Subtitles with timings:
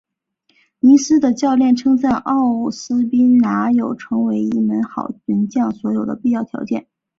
[0.79, 6.87] 尼斯的教练称赞奥斯宾拿有成为一个好门将所有必要的条件。